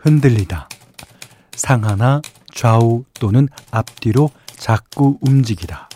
흔들리다. 0.00 0.68
상하나 1.52 2.22
좌우 2.54 3.04
또는 3.18 3.48
앞뒤로 3.70 4.30
자꾸 4.48 5.18
움직이다. 5.20 5.88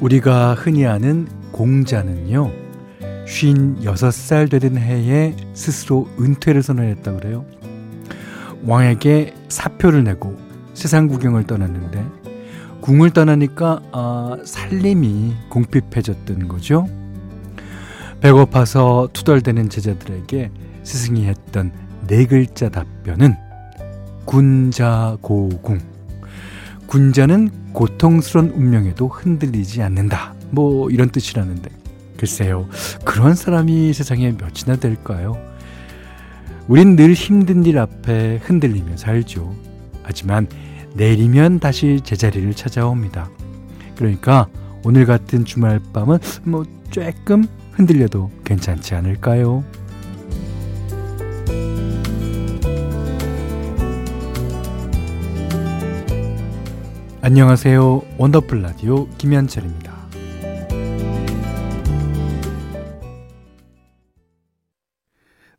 우리가 0.00 0.54
흔히 0.54 0.86
아는 0.86 1.28
공자는요, 1.52 2.50
56살 3.26 4.50
되던 4.50 4.78
해에 4.78 5.36
스스로 5.52 6.08
은퇴를 6.18 6.62
선언했다 6.62 7.12
그래요. 7.12 7.44
왕에게 8.64 9.34
사표를 9.48 10.04
내고 10.04 10.36
세상 10.74 11.08
구경을 11.08 11.44
떠났는데, 11.44 12.04
궁을 12.80 13.10
떠나니까 13.10 13.80
아, 13.92 14.38
살림이 14.44 15.34
공핍해졌던 15.48 16.48
거죠. 16.48 16.86
배고파서 18.20 19.08
투덜대는 19.12 19.68
제자들에게 19.68 20.50
스승이 20.82 21.26
했던 21.26 21.72
네 22.06 22.26
글자 22.26 22.68
답변은 22.68 23.34
군자고궁. 24.24 25.80
군자는 26.86 27.72
고통스러운 27.72 28.50
운명에도 28.50 29.08
흔들리지 29.08 29.82
않는다. 29.82 30.34
뭐 30.50 30.90
이런 30.90 31.10
뜻이라는데 31.10 31.70
글쎄요. 32.16 32.68
그런 33.04 33.34
사람이 33.34 33.92
세상에 33.92 34.32
몇이나 34.32 34.76
될까요? 34.78 35.36
우린 36.68 36.96
늘 36.96 37.14
힘든 37.14 37.64
일 37.64 37.78
앞에 37.78 38.38
흔들리며 38.42 38.96
살죠. 38.96 39.54
하지만 40.02 40.46
내일이면 40.94 41.60
다시 41.60 42.00
제자리를 42.02 42.52
찾아옵니다. 42.54 43.28
그러니까 43.96 44.48
오늘 44.84 45.04
같은 45.06 45.44
주말 45.44 45.80
밤은 45.92 46.18
뭐 46.44 46.64
조금 46.90 47.46
흔들려도 47.72 48.30
괜찮지 48.44 48.94
않을까요? 48.94 49.64
안녕하세요. 57.22 58.02
원더풀 58.16 58.62
라디오 58.62 59.06
김현철입니다. 59.18 59.89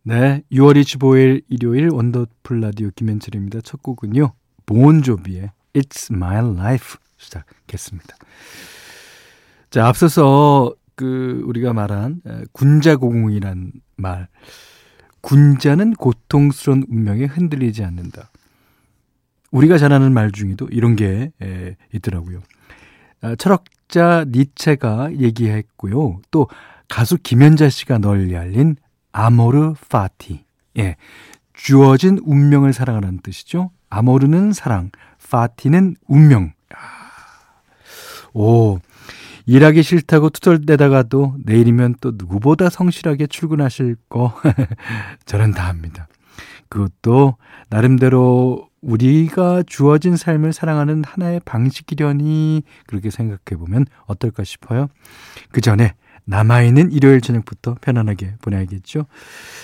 네, 0.04 0.42
6월 0.52 0.82
25일 0.82 1.44
일요일 1.48 1.90
원더풀 1.90 2.60
라디오 2.60 2.90
김현철입니다. 2.96 3.62
첫 3.62 3.84
곡은요. 3.84 4.34
보온조비의 4.66 5.52
It's 5.74 6.12
My 6.12 6.38
Life 6.38 6.96
시작했습니다. 7.18 8.16
자, 9.70 9.86
앞서서 9.86 10.74
그 10.96 11.44
우리가 11.46 11.74
말한 11.74 12.24
군자고궁이란 12.52 13.74
말 13.98 14.28
군자는 15.22 15.94
고통스러운 15.94 16.84
운명에 16.90 17.26
흔들리지 17.26 17.84
않는다. 17.84 18.32
우리가 19.52 19.78
잘 19.78 19.94
아는 19.94 20.14
말 20.14 20.32
중에도 20.32 20.68
이런 20.72 20.96
게 20.96 21.32
에, 21.44 21.76
있더라고요. 21.94 22.42
아, 23.22 23.36
철학자 23.36 24.26
니체가 24.28 25.16
얘기했고요. 25.18 26.22
또 26.32 26.48
가수 26.88 27.20
김연자 27.22 27.70
씨가 27.70 28.00
널리 28.00 28.36
알린 28.36 28.78
아모르 29.12 29.76
파티. 29.90 30.46
예. 30.78 30.96
주어진 31.54 32.20
운명을 32.24 32.74
사랑하는 32.74 33.20
뜻이죠. 33.22 33.72
아모르는 33.90 34.54
사랑, 34.54 34.90
파티는 35.30 35.96
운명. 36.08 36.54
오, 38.34 38.80
일하기 39.46 39.84
싫다고 39.84 40.30
투덜대다가도 40.30 41.36
내일이면 41.44 41.96
또 42.02 42.12
누구보다 42.16 42.70
성실하게 42.70 43.28
출근하실 43.28 43.96
거 44.10 44.34
저는 45.26 45.52
다 45.52 45.68
합니다. 45.68 46.08
그것도 46.70 47.36
나름대로 47.70 48.70
우리가 48.82 49.64
주어진 49.68 50.16
삶을 50.16 50.54
사랑하는 50.54 51.04
하나의 51.06 51.42
방식이려니 51.46 52.64
그렇게 52.88 53.10
생각해 53.10 53.60
보면 53.60 53.86
어떨까 54.06 54.44
싶어요. 54.44 54.88
그 55.52 55.62
전에 55.62 55.94
남아있는 56.26 56.92
일요일 56.92 57.22
저녁부터 57.22 57.76
편안하게 57.82 58.36
보내야겠죠. 58.42 59.06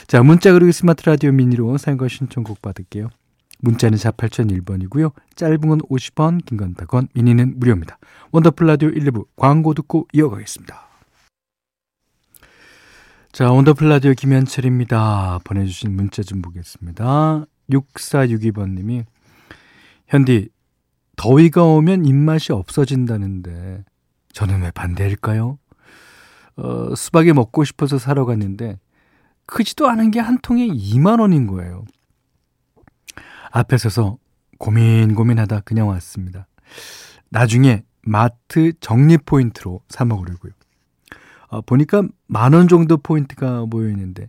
자, 0.07 0.23
문자 0.23 0.51
그리고 0.53 0.71
스마트 0.71 1.07
라디오 1.09 1.31
미니로 1.31 1.77
사용과 1.77 2.07
신청곡 2.07 2.61
받을게요. 2.61 3.09
문자는 3.59 3.97
4 3.97 4.11
8001번이고요. 4.11 5.11
짧은 5.35 5.59
건 5.61 5.79
50원, 5.79 6.45
긴 6.45 6.57
건 6.57 6.75
100원, 6.75 7.07
미니는 7.13 7.59
무료입니다. 7.59 7.97
원더풀 8.31 8.67
라디오 8.67 8.89
1, 8.89 9.03
2부 9.05 9.25
광고 9.35 9.73
듣고 9.73 10.07
이어가겠습니다. 10.13 10.87
자, 13.31 13.51
원더풀 13.51 13.89
라디오 13.89 14.13
김현철입니다. 14.13 15.39
보내주신 15.43 15.95
문자 15.95 16.23
좀 16.23 16.41
보겠습니다. 16.41 17.45
6462번님이 17.71 19.05
현디 20.07 20.49
더위가 21.17 21.63
오면 21.63 22.05
입맛이 22.05 22.53
없어진다는데 22.53 23.83
저는 24.33 24.61
왜 24.61 24.71
반대일까요? 24.71 25.57
어, 26.57 26.93
수박이 26.95 27.33
먹고 27.33 27.63
싶어서 27.63 27.97
사러 27.97 28.25
갔는데 28.25 28.79
크지도 29.45 29.87
않은 29.89 30.11
게 30.11 30.19
한 30.19 30.37
통에 30.41 30.67
2만 30.67 31.19
원인 31.21 31.47
거예요. 31.47 31.85
앞에 33.51 33.77
서서 33.77 34.17
고민 34.59 35.15
고민하다 35.15 35.61
그냥 35.61 35.87
왔습니다. 35.89 36.47
나중에 37.29 37.83
마트 38.01 38.73
적립 38.79 39.25
포인트로 39.25 39.81
사 39.89 40.05
먹으려고요. 40.05 40.51
어, 41.49 41.61
보니까 41.61 42.03
만 42.27 42.53
원 42.53 42.67
정도 42.67 42.97
포인트가 42.97 43.65
모여 43.69 43.89
있는데 43.89 44.27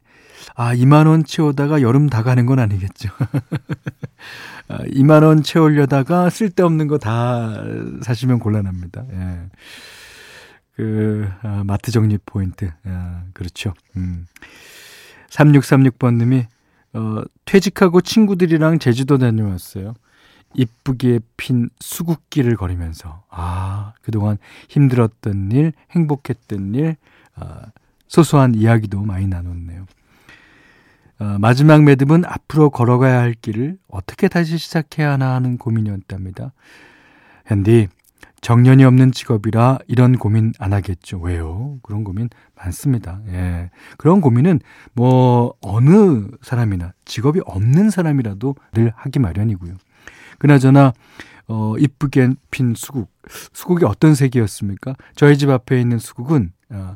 아 0.55 0.72
2만 0.75 1.09
원 1.09 1.25
채우다가 1.25 1.83
여름 1.83 2.09
다 2.09 2.22
가는 2.22 2.47
건 2.47 2.60
아니겠죠. 2.60 3.09
아, 4.69 4.78
2만 4.84 5.25
원 5.25 5.43
채우려다가 5.43 6.31
쓸데없는 6.31 6.87
거 6.87 6.99
다 6.99 7.55
사시면 8.03 8.39
곤란합니다. 8.39 9.05
예. 9.12 9.49
그 10.78 11.28
아, 11.43 11.65
마트 11.66 11.91
적립 11.91 12.25
포인트 12.25 12.71
아, 12.84 13.25
그렇죠. 13.33 13.75
음. 13.97 14.28
3636번님이 15.28 16.47
어, 16.93 17.22
퇴직하고 17.44 18.00
친구들이랑 18.00 18.78
제주도 18.78 19.19
다녀왔어요. 19.19 19.94
이쁘게 20.55 21.19
핀 21.37 21.69
수국길을 21.81 22.56
걸으면서 22.56 23.25
아 23.28 23.93
그동안 24.03 24.39
힘들었던 24.69 25.50
일 25.50 25.72
행복했던 25.91 26.75
일 26.77 26.97
아, 27.34 27.66
소소한 28.06 28.55
이야기도 28.55 29.03
많이 29.03 29.27
나눴네요. 29.27 29.84
어, 31.19 31.25
마지막 31.41 31.83
매듭은 31.83 32.25
앞으로 32.25 32.71
걸어가야 32.71 33.19
할 33.19 33.34
길을 33.34 33.78
어떻게 33.89 34.28
다시 34.28 34.59
시작해야 34.59 35.10
하나 35.10 35.34
하는 35.34 35.59
고민이었답니다. 35.59 36.53
현디 37.47 37.89
정년이 38.41 38.84
없는 38.84 39.12
직업이라 39.12 39.78
이런 39.87 40.16
고민 40.16 40.53
안 40.59 40.72
하겠죠. 40.72 41.19
왜요? 41.19 41.78
그런 41.82 42.04
고민 42.04 42.28
많습니다. 42.54 43.21
예. 43.28 43.71
그런 43.97 44.21
고민은 44.21 44.60
뭐 44.94 45.54
어느 45.60 46.26
사람이나 46.43 46.93
직업이 47.04 47.41
없는 47.44 47.91
사람이라도 47.91 48.54
늘 48.72 48.93
하기 48.94 49.19
마련이고요. 49.19 49.75
그나저나 50.38 50.93
어 51.48 51.75
이쁘게 51.78 52.31
핀 52.50 52.75
수국. 52.77 53.10
수국이 53.53 53.84
어떤 53.84 54.15
색이었습니까? 54.15 54.94
저희 55.16 55.37
집 55.37 55.50
앞에 55.50 55.81
있는 55.81 55.98
수국은 55.98 56.53
어, 56.71 56.94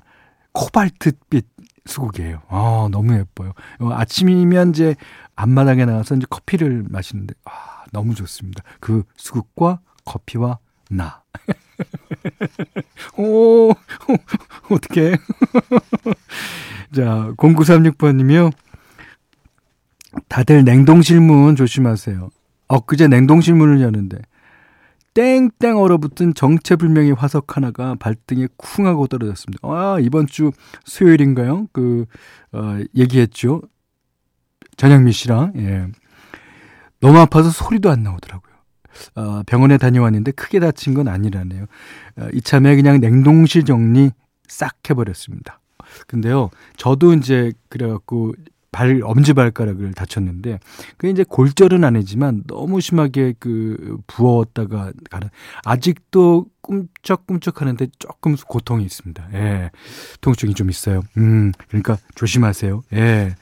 코발트빛 0.52 1.46
수국이에요. 1.86 2.42
아, 2.48 2.88
너무 2.90 3.14
예뻐요. 3.14 3.52
어, 3.80 3.90
아침이면 3.92 4.70
이제 4.70 4.94
앞마당에 5.34 5.84
나가서 5.84 6.16
이제 6.16 6.26
커피를 6.30 6.84
마시는데 6.88 7.34
아, 7.44 7.84
너무 7.92 8.14
좋습니다. 8.14 8.62
그 8.80 9.02
수국과 9.16 9.80
커피와 10.04 10.58
나. 10.92 11.22
오, 13.16 13.70
어떡해. 14.70 15.16
자, 16.94 17.32
0936번님이요. 17.36 18.52
다들 20.28 20.64
냉동실 20.64 21.20
문 21.20 21.56
조심하세요. 21.56 22.30
엊그제 22.68 23.08
냉동실 23.08 23.54
문을 23.54 23.80
여는데 23.80 24.18
땡땡 25.14 25.76
얼어붙은 25.76 26.34
정체불명의 26.34 27.12
화석 27.12 27.56
하나가 27.56 27.94
발등에 27.96 28.48
쿵 28.56 28.86
하고 28.86 29.06
떨어졌습니다. 29.06 29.66
아, 29.68 29.98
이번 30.00 30.26
주 30.26 30.52
수요일인가요? 30.84 31.68
그, 31.72 32.06
어, 32.52 32.78
얘기했죠. 32.96 33.62
전영미 34.76 35.12
씨랑, 35.12 35.52
예. 35.56 35.86
너무 37.00 37.18
아파서 37.18 37.50
소리도 37.50 37.90
안 37.90 38.02
나오더라고요. 38.02 38.51
어, 39.14 39.42
병원에 39.46 39.78
다녀왔는데 39.78 40.32
크게 40.32 40.60
다친 40.60 40.94
건 40.94 41.08
아니라네요. 41.08 41.66
어, 42.16 42.28
이참에 42.32 42.76
그냥 42.76 43.00
냉동실 43.00 43.64
정리 43.64 44.10
싹 44.48 44.74
해버렸습니다. 44.88 45.60
근데요, 46.06 46.50
저도 46.76 47.14
이제 47.14 47.52
그래갖고 47.68 48.34
발 48.72 49.02
엄지 49.04 49.34
발가락을 49.34 49.92
다쳤는데 49.92 50.58
그게 50.96 51.10
이제 51.10 51.24
골절은 51.28 51.84
아니지만 51.84 52.42
너무 52.46 52.80
심하게 52.80 53.34
그 53.38 53.98
부었다가 54.06 54.92
가는 55.10 55.28
아직도 55.64 56.46
꿈쩍꿈쩍 56.62 57.60
하는데 57.60 57.86
조금 57.98 58.34
고통이 58.34 58.82
있습니다. 58.84 59.28
예. 59.34 59.70
통증이 60.22 60.54
좀 60.54 60.70
있어요. 60.70 61.02
음. 61.18 61.52
그러니까 61.68 61.98
조심하세요. 62.14 62.82
예. 62.94 63.34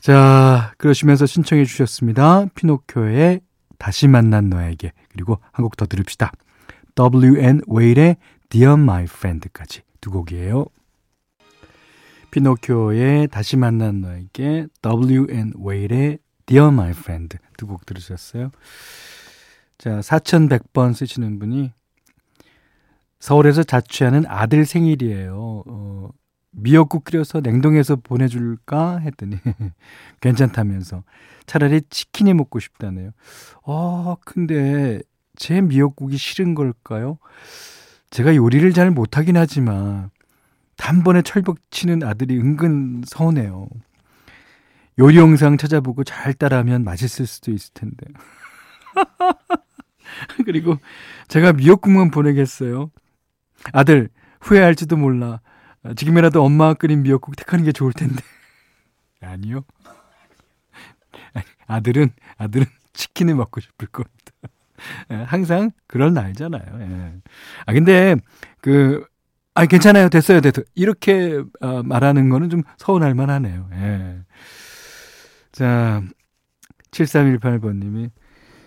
자, 0.00 0.74
그러시면서 0.76 1.24
신청해 1.24 1.64
주셨습니다. 1.64 2.46
피노키오의 2.54 3.40
다시 3.82 4.06
만난 4.08 4.48
너에게 4.48 4.92
그리고 5.10 5.38
한 5.52 5.64
곡 5.64 5.76
더 5.76 5.86
들읍시다. 5.86 6.32
W.N. 6.94 7.62
웨일의 7.66 8.16
Dear 8.48 8.74
My 8.74 9.04
Friend까지 9.04 9.82
두 10.00 10.10
곡이에요. 10.10 10.66
피노키오의 12.30 13.28
다시 13.28 13.56
만난 13.56 14.00
너에게 14.00 14.66
W.N. 14.82 15.52
웨일의 15.58 16.18
Dear 16.46 16.68
My 16.68 16.90
Friend 16.90 17.36
두 17.56 17.66
곡 17.66 17.84
들으셨어요. 17.86 18.50
자, 19.78 20.00
4100번 20.00 20.94
쓰시는 20.94 21.38
분이 21.38 21.72
서울에서 23.20 23.62
자취하는 23.62 24.24
아들 24.26 24.64
생일이에요. 24.64 25.62
어, 25.66 26.10
미역국 26.52 27.04
끓여서 27.04 27.40
냉동해서 27.40 27.96
보내줄까 27.96 28.98
했더니 28.98 29.36
괜찮다면서 30.20 31.02
차라리 31.46 31.82
치킨이 31.88 32.34
먹고 32.34 32.60
싶다네요. 32.60 33.10
어, 33.64 34.16
근데 34.24 35.00
제 35.34 35.60
미역국이 35.60 36.16
싫은 36.16 36.54
걸까요? 36.54 37.18
제가 38.10 38.36
요리를 38.36 38.72
잘 38.74 38.90
못하긴 38.90 39.36
하지만 39.36 40.10
단번에 40.76 41.22
철벽 41.22 41.58
치는 41.70 42.02
아들이 42.02 42.38
은근 42.38 43.02
서운해요. 43.06 43.68
요리 44.98 45.16
영상 45.16 45.56
찾아보고 45.56 46.04
잘 46.04 46.34
따라하면 46.34 46.84
맛있을 46.84 47.26
수도 47.26 47.50
있을 47.50 47.72
텐데. 47.72 48.06
그리고 50.44 50.76
제가 51.28 51.54
미역국만 51.54 52.10
보내겠어요. 52.10 52.90
아들, 53.72 54.10
후회할지도 54.40 54.96
몰라. 54.96 55.40
지금이라도 55.96 56.42
엄마가 56.44 56.74
끓인 56.74 57.02
미역국 57.02 57.36
택하는 57.36 57.64
게 57.64 57.72
좋을 57.72 57.92
텐데. 57.92 58.22
아니요. 59.20 59.64
아들은, 61.66 62.10
아들은 62.36 62.66
치킨을 62.92 63.34
먹고 63.34 63.60
싶을 63.60 63.88
겁니다. 63.88 64.12
예, 65.10 65.14
항상 65.14 65.70
그런 65.86 66.14
나이잖아요. 66.14 66.80
예. 66.80 67.12
아, 67.66 67.72
근데, 67.72 68.16
그, 68.60 69.04
아, 69.54 69.66
괜찮아요. 69.66 70.08
됐어요. 70.08 70.40
됐어요. 70.40 70.64
이렇게 70.74 71.42
어, 71.60 71.82
말하는 71.82 72.28
거는 72.28 72.50
좀 72.50 72.62
서운할 72.78 73.14
만하네요. 73.14 73.68
예. 73.74 74.18
자, 75.52 76.02
7318번님이 76.90 78.10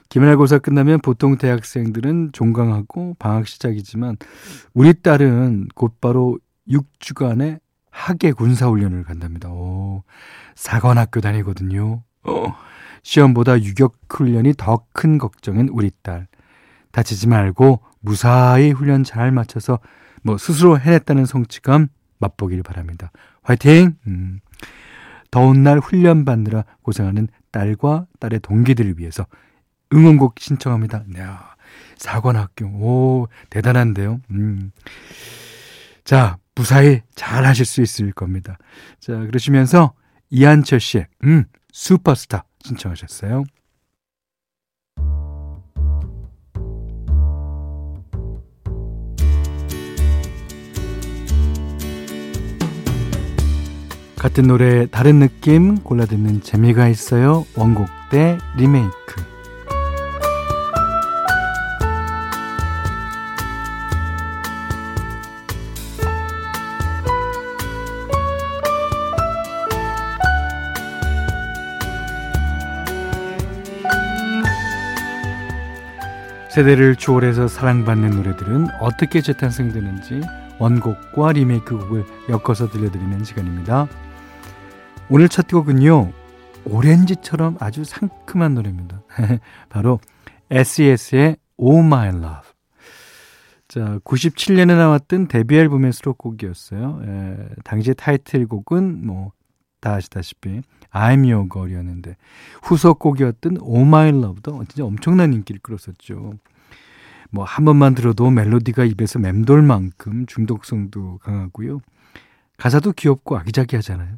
기말고사 0.09 0.59
끝나면 0.59 0.99
보통 1.01 1.37
대학생들은 1.37 2.31
종강하고 2.31 3.15
방학 3.17 3.47
시작이지만 3.47 4.17
우리 4.73 4.93
딸은 4.93 5.69
곧바로 5.75 6.37
6주간의 6.69 7.59
학예 7.91 8.31
군사훈련을 8.31 9.03
간답니다. 9.03 9.49
오, 9.49 10.03
사관학교 10.55 11.21
다니거든요. 11.21 12.03
어, 12.23 12.55
시험보다 13.03 13.61
유격 13.61 13.97
훈련이 14.09 14.53
더 14.57 14.85
큰 14.93 15.17
걱정인 15.17 15.69
우리 15.69 15.91
딸. 16.01 16.27
다치지 16.91 17.27
말고 17.27 17.81
무사히 17.99 18.71
훈련 18.71 19.03
잘 19.03 19.31
마쳐서 19.31 19.79
뭐 20.23 20.37
스스로 20.37 20.79
해냈다는 20.79 21.25
성취감 21.25 21.87
맛보길 22.19 22.63
바랍니다. 22.63 23.11
화이팅! 23.43 23.95
음. 24.07 24.39
더운 25.29 25.63
날 25.63 25.79
훈련 25.79 26.23
받느라 26.25 26.63
고생하는 26.81 27.27
딸과 27.51 28.07
딸의 28.19 28.39
동기들을 28.39 28.97
위해서 28.97 29.25
응원곡 29.93 30.35
신청합니다. 30.39 31.03
네, 31.07 31.21
사관학교. 31.97 32.65
오, 32.65 33.27
대단한데요. 33.49 34.21
음. 34.31 34.71
자, 36.05 36.37
무사히 36.55 37.01
잘 37.15 37.45
하실 37.45 37.65
수 37.65 37.81
있을 37.81 38.11
겁니다. 38.13 38.57
자, 38.99 39.17
그러시면서 39.17 39.93
이한철 40.29 40.79
씨의 40.79 41.07
음, 41.25 41.43
슈퍼스타 41.71 42.45
신청하셨어요. 42.63 43.43
같은 54.17 54.47
노래 54.47 54.87
다른 54.87 55.19
느낌 55.19 55.77
골라 55.77 56.05
듣는 56.05 56.41
재미가 56.41 56.87
있어요. 56.87 57.45
원곡 57.55 57.87
대 58.09 58.39
리메이크. 58.57 59.34
세대를 76.55 76.95
초월해서 76.95 77.49
사랑받는 77.49 78.11
노래들은 78.11 78.67
어떻게 78.79 79.19
재탄생되는지 79.19 80.21
원곡과 80.57 81.33
리메이크 81.33 81.77
곡을 81.77 82.05
엮어서 82.29 82.69
들려드리는 82.69 83.25
시간입니다. 83.25 83.89
오늘 85.09 85.27
첫 85.27 85.49
곡은요. 85.49 86.13
오렌지처럼 86.63 87.57
아주 87.59 87.83
상큼한 87.83 88.55
노래입니다. 88.55 89.01
바로 89.67 89.99
SES의 90.49 91.35
Oh 91.57 91.85
My 91.85 92.07
Love. 92.07 92.49
자, 93.67 93.99
97년에 94.05 94.77
나왔던 94.77 95.27
데뷔 95.27 95.57
앨범의 95.57 95.91
수록곡이었어요. 95.91 97.01
에, 97.03 97.37
당시의 97.65 97.95
타이틀곡은 97.95 99.05
뭐 99.05 99.33
다 99.85 99.93
아시다시피 99.93 100.61
I'm 100.91 101.31
Your 101.31 101.47
Girl이었는데 101.47 102.15
후속곡이었던 102.63 103.57
Oh 103.61 103.81
My 103.81 104.09
Love도 104.09 104.63
진짜 104.67 104.83
엄청난 104.83 105.31
인기를 105.33 105.61
끌었었죠. 105.61 106.33
뭐 107.29 107.45
한 107.45 107.65
번만 107.65 107.93
들어도 107.93 108.31
멜로디가 108.31 108.83
입에서 108.85 109.19
맴돌 109.19 109.61
만큼 109.61 110.25
중독성도 110.25 111.19
강하고요. 111.19 111.81
가사도 112.57 112.93
귀엽고 112.93 113.37
아기자기하잖아요. 113.37 114.15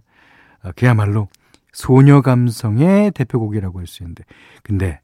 아, 0.61 0.71
그야말로 0.71 1.27
소녀 1.73 2.21
감성의 2.21 3.11
대표곡이라고 3.11 3.79
할 3.79 3.87
수 3.87 4.03
있는데 4.03 4.23
근데 4.63 5.01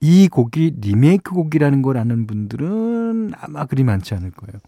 이 0.00 0.28
곡이 0.28 0.76
리메이크 0.80 1.32
곡이라는 1.32 1.82
걸 1.82 1.98
아는 1.98 2.26
분들은 2.26 3.32
아마 3.38 3.66
그리 3.66 3.84
많지 3.84 4.14
않을 4.14 4.30
거예요. 4.30 4.60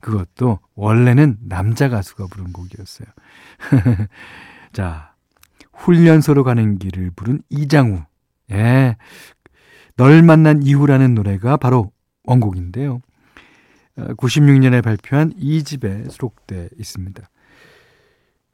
그것도 0.00 0.60
원래는 0.74 1.38
남자 1.48 1.88
가수가 1.88 2.26
부른 2.26 2.52
곡이었어요. 2.52 3.08
자, 4.72 5.14
훈련소로 5.72 6.44
가는 6.44 6.78
길을 6.78 7.12
부른 7.14 7.42
이장우. 7.50 8.02
예. 8.52 8.96
널 9.96 10.22
만난 10.22 10.62
이후라는 10.62 11.14
노래가 11.14 11.56
바로 11.56 11.92
원곡인데요. 12.24 13.00
96년에 13.96 14.78
어, 14.78 14.82
발표한 14.82 15.32
2집에 15.34 16.10
수록돼 16.10 16.70
있습니다. 16.78 17.22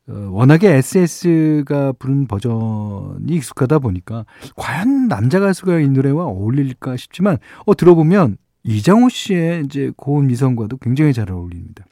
어, 0.09 0.13
워낙에 0.33 0.75
SS가 0.75 1.93
부른 1.93 2.27
버전이 2.27 3.33
익숙하다 3.35 3.79
보니까 3.79 4.25
과연 4.57 5.09
남자 5.09 5.39
가수가 5.39 5.81
이 5.81 5.89
노래와 5.89 6.25
어울릴까 6.25 6.97
싶지만 6.97 7.39
어 7.67 7.75
들어보면 7.75 8.39
이장호 8.65 9.11
씨의 9.11 9.65
이제 9.65 9.93
고운 9.97 10.27
미성과도 10.27 10.79
굉장히 10.79 11.13
잘 11.13 11.31
어울립니다. 11.31 11.87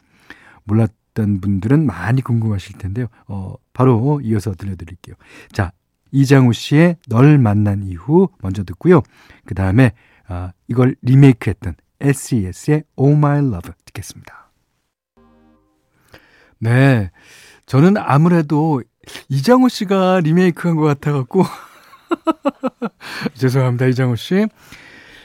몰랐 0.64 0.92
던 1.16 1.40
분들은 1.40 1.84
많이 1.86 2.22
궁금하실 2.22 2.78
텐데요. 2.78 3.06
어 3.26 3.54
바로 3.72 4.20
이어서 4.22 4.52
들려드릴게요. 4.54 5.16
자 5.50 5.72
이장호 6.12 6.52
씨의 6.52 6.96
널 7.08 7.38
만난 7.38 7.82
이후 7.82 8.28
먼저 8.40 8.62
듣고요. 8.62 9.02
그 9.44 9.54
다음에 9.54 9.92
아, 10.28 10.52
이걸 10.68 10.96
리메이크했던 11.02 11.74
SES의 12.00 12.84
Oh 12.96 13.16
My 13.16 13.38
Love 13.38 13.72
듣겠습니다. 13.84 14.50
네. 16.58 17.10
저는 17.66 17.96
아무래도 17.96 18.82
이장호 19.28 19.68
씨가 19.68 20.20
리메이크한 20.20 20.76
것 20.76 20.82
같아갖고 20.82 21.44
죄송합니다 23.34 23.86
이장호 23.86 24.16
씨. 24.16 24.46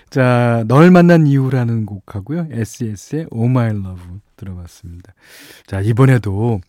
자, 0.09 0.65
널 0.67 0.91
만난 0.91 1.25
이후라는 1.25 1.85
곡하고요. 1.85 2.47
SES의 2.51 3.27
Oh 3.31 3.49
My 3.49 3.69
Love 3.69 4.19
들어봤습니다. 4.41 5.13
자, 5.67 5.81
이번에도 5.81 6.59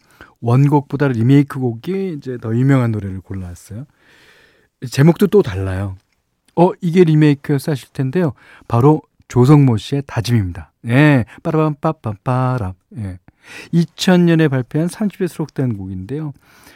원곡보다 0.41 1.09
리메이크 1.09 1.59
곡이 1.59 2.15
이제 2.19 2.37
더 2.39 2.55
유명한 2.55 2.93
노래를 2.93 3.21
골라왔어요. 3.21 3.87
제목도 4.91 5.29
또 5.29 5.43
달라요. 5.43 5.97
어, 6.55 6.71
이게 6.81 7.05
리메이크였어 7.05 7.73
하실 7.73 7.89
텐데요. 7.93 8.35
바로 8.69 9.01
조성모 9.29 9.79
씨의 9.79 10.03
다짐입니다. 10.07 10.73
예, 10.89 11.25
빠라밤 11.43 11.77
빠빰빠람. 11.81 12.75
예. 12.99 13.19
2000년에 13.73 14.51
발표한 14.51 14.89
30에 14.89 15.27
수록된 15.29 15.77
곡인데요. 15.77 16.33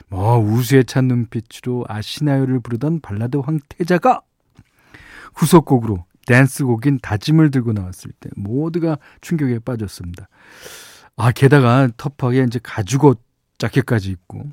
뭐 0.09 0.39
우수에 0.39 0.83
찬 0.85 1.09
눈빛으로 1.09 1.85
아시나요를 1.89 2.61
부르던 2.61 3.01
발라드 3.01 3.39
황태자가 3.39 4.23
후속곡으로 5.35 6.05
댄스곡인 6.27 6.99
다짐을 7.03 7.51
들고 7.51 7.73
나왔을 7.73 8.11
때 8.19 8.31
모두가 8.37 8.99
충격에 9.21 9.59
빠졌습니다. 9.61 10.29
아 11.17 11.33
게다가 11.33 11.89
터프하게 11.97 12.45
이제 12.45 12.61
가죽옷 12.63 13.21
자켓까지 13.59 14.11
입고 14.11 14.51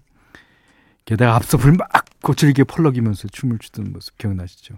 게다가 1.06 1.36
앞서불 1.36 1.74
막 1.74 1.90
거칠게 2.22 2.64
펄럭이면서 2.64 3.28
춤을 3.28 3.60
추던 3.60 3.92
모습 3.92 4.18
기억나시죠? 4.18 4.76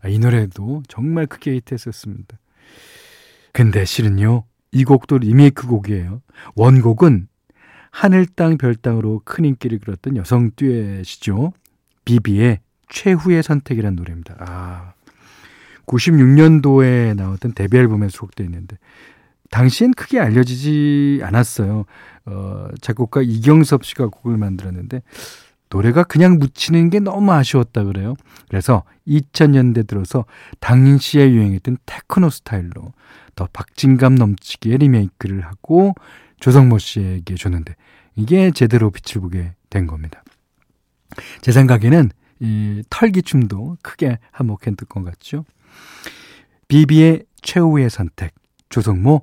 아, 0.00 0.08
이 0.08 0.18
노래도 0.18 0.82
정말 0.88 1.26
크게 1.26 1.54
히트했었습니다. 1.56 2.38
근데 3.52 3.84
실은요 3.84 4.44
이 4.72 4.84
곡도 4.84 5.18
리메이크 5.18 5.66
곡이에요. 5.66 6.22
원곡은 6.54 7.28
하늘 7.90 8.26
땅 8.26 8.56
별 8.58 8.74
땅으로 8.74 9.22
큰 9.24 9.44
인기를 9.44 9.78
끌었던 9.78 10.16
여성 10.16 10.50
듀엣이죠. 10.56 11.52
비비의 12.04 12.60
최후의 12.88 13.42
선택이라는 13.42 13.96
노래입니다. 13.96 14.36
아. 14.38 14.92
96년도에 15.86 17.14
나왔던 17.14 17.52
데뷔 17.54 17.78
앨범에 17.78 18.08
수록되어 18.08 18.44
있는데 18.46 18.76
당시엔 19.50 19.92
크게 19.92 20.20
알려지지 20.20 21.20
않았어요. 21.22 21.84
어, 22.26 22.68
작곡가 22.80 23.22
이경섭 23.22 23.84
씨가 23.84 24.08
곡을 24.08 24.36
만들었는데 24.36 25.02
노래가 25.68 26.04
그냥 26.04 26.38
묻히는 26.38 26.90
게 26.90 27.00
너무 27.00 27.32
아쉬웠다 27.32 27.84
그래요. 27.84 28.14
그래서 28.48 28.84
2000년대 29.06 29.86
들어서 29.86 30.24
당시에 30.60 31.30
유행했던 31.30 31.78
테크노 31.86 32.30
스타일로 32.30 32.92
더 33.34 33.48
박진감 33.52 34.14
넘치게 34.14 34.76
리메이크를 34.76 35.44
하고 35.44 35.94
조성모 36.40 36.78
씨에게 36.78 37.34
줬는데 37.34 37.74
이게 38.14 38.50
제대로 38.50 38.90
빛을 38.90 39.20
보게 39.20 39.54
된 39.70 39.86
겁니다. 39.86 40.22
제 41.40 41.52
생각에는 41.52 42.10
이 42.40 42.82
털기춤도 42.90 43.78
크게 43.82 44.18
한몫했던 44.30 44.88
것 44.88 45.04
같죠. 45.04 45.44
비비의 46.68 47.24
최후의 47.42 47.90
선택, 47.90 48.34
조성모 48.68 49.22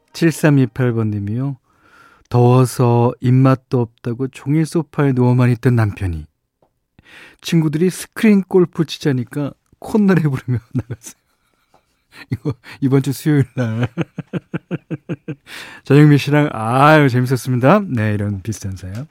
7328번님이요. 0.13 1.57
더워서 2.29 3.13
입맛도 3.19 3.81
없다고 3.81 4.29
종일 4.29 4.65
소파에 4.65 5.11
누워만 5.11 5.49
있던 5.51 5.75
남편이 5.75 6.25
친구들이 7.41 7.89
스크린 7.89 8.41
골프 8.43 8.85
치자니까 8.85 9.51
콧노래 9.79 10.21
부르며 10.23 10.59
나갔어요. 10.73 11.21
이거 12.29 12.53
이번 12.81 13.01
주 13.03 13.11
수요일 13.11 13.45
날 13.55 13.87
전영미 15.83 16.17
씨랑 16.17 16.49
아유 16.51 17.09
재밌었습니다. 17.09 17.81
네 17.87 18.13
이런 18.13 18.41
비슷한 18.41 18.75
사연. 18.75 19.07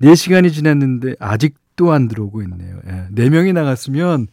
4시간이 0.00 0.52
지났는데 0.52 1.16
아직도 1.18 1.92
안 1.92 2.08
들어오고 2.08 2.42
있네요. 2.42 2.80
예, 2.86 3.08
4명이 3.14 3.52
나갔으면 3.52 4.28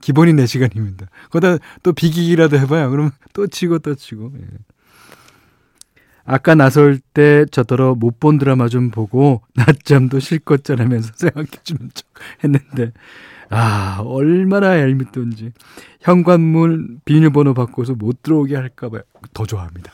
기본이 0.00 0.32
4시간입니다. 0.32 1.06
거기다 1.30 1.58
또 1.82 1.92
비기기라도 1.92 2.58
해봐요. 2.58 2.90
그러면 2.90 3.12
또 3.32 3.46
치고 3.46 3.78
또 3.78 3.94
치고. 3.94 4.32
예. 4.38 4.46
아까 6.24 6.54
나설 6.54 6.98
때 6.98 7.44
저더러 7.50 7.94
못 7.94 8.18
본 8.20 8.38
드라마 8.38 8.68
좀 8.68 8.90
보고 8.90 9.42
낮잠도 9.54 10.20
실컷 10.20 10.64
자라면서 10.64 11.12
생각해주면 11.16 11.90
척 11.94 12.06
했는데 12.42 12.92
아 13.50 14.00
얼마나 14.04 14.80
얄밉던지 14.80 15.52
현관문 16.00 17.00
비밀번호 17.04 17.54
바꿔서 17.54 17.94
못 17.94 18.22
들어오게 18.22 18.56
할까봐 18.56 19.00
더 19.34 19.44
좋아합니다. 19.46 19.92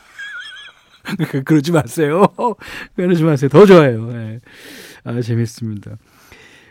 그러지 1.45 1.71
마세요. 1.71 2.25
그러지 2.95 3.23
마세요. 3.23 3.49
더 3.49 3.65
좋아요. 3.65 4.05
네. 4.07 4.39
아 5.03 5.19
재밌습니다. 5.21 5.97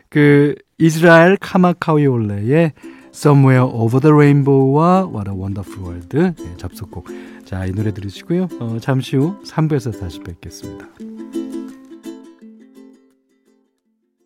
그 0.08 0.54
이스라엘 0.78 1.36
카마카위 1.36 2.06
올레의 2.06 2.72
Somewhere 3.12 3.62
Over 3.62 4.00
the 4.00 4.12
Rainbow와 4.12 5.12
What 5.12 5.28
a 5.28 5.34
Wonderful 5.34 5.84
World 5.84 6.16
네, 6.16 6.56
접속곡. 6.56 7.06
자, 7.44 7.66
이 7.66 7.72
노래 7.72 7.92
들으시고요. 7.92 8.48
어, 8.60 8.78
잠시 8.80 9.16
후 9.16 9.34
3부에서 9.44 9.98
다시 9.98 10.20
뵙겠습니다. 10.20 10.86